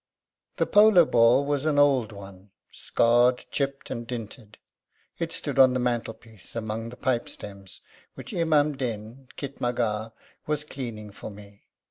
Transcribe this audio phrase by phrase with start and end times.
[0.57, 4.57] The polo ball was an old one, scarred, chipped, and dinted.
[5.19, 7.81] It stood on the mantelpiece among the pipe stems
[8.15, 10.11] which Imam Din, khitmatgar,
[10.47, 11.67] was cleaning for me.